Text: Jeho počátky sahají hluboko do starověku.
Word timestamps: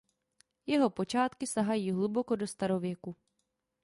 Jeho 0.65 0.89
počátky 0.89 1.47
sahají 1.47 1.91
hluboko 1.91 2.35
do 2.35 2.47
starověku. 2.47 3.15